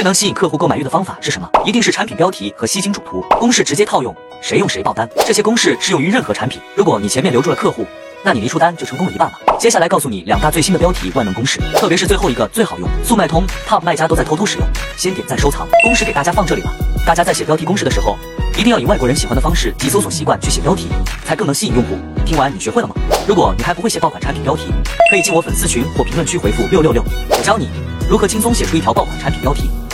[0.00, 1.46] 最能吸引客户购买欲的方法是什么？
[1.62, 5.06] 一定是产品标题和吸睛主图公式直接套用谁用谁爆单。
[5.26, 6.58] 这些公式适用于任何产品。
[6.74, 7.84] 如果你前面留住了客户
[8.24, 9.38] 那你离出单就成功了一半了。
[9.58, 12.88] 接下来告诉你两大最新的标题万能公式特别是最后一个最好用。
[13.04, 14.66] 速卖通 top 卖家都在偷偷使用
[14.96, 15.68] 先点赞收藏。
[15.82, 16.72] 公式给大家放这里了
[17.06, 18.16] 大家在写标题公式的时候
[18.58, 20.88] 一定要以外国人喜欢的方式及搜索习惯去写标题
[21.26, 21.98] 才更能吸引用户。
[22.24, 22.94] 听完你学会了吗？
[23.28, 24.72] 如果你还不会写爆款产品标题
[25.10, 27.68] 可以进我粉丝群或评论区回复六六六我教你
[28.08, 29.70] 如何轻松写出一条爆款产品标题。